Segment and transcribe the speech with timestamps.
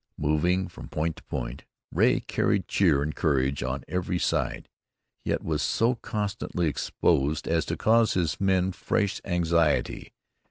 [0.17, 4.67] Moving from point to point, Ray carried cheer and courage on every side,
[5.23, 10.11] yet was so constantly exposed as to cause his men fresh anxiety.